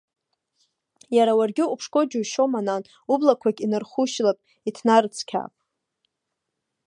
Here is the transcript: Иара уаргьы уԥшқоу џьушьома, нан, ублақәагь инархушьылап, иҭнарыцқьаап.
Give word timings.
Иара 1.17 1.33
уаргьы 1.39 1.63
уԥшқоу 1.67 2.05
џьушьома, 2.09 2.61
нан, 2.67 2.83
ублақәагь 3.11 3.61
инархушьылап, 3.65 4.39
иҭнарыцқьаап. 4.69 5.53